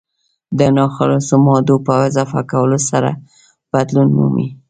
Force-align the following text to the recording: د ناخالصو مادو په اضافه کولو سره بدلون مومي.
د 0.59 0.59
ناخالصو 0.77 1.35
مادو 1.45 1.75
په 1.85 1.93
اضافه 2.09 2.41
کولو 2.51 2.79
سره 2.89 3.11
بدلون 3.71 4.07
مومي. 4.17 4.47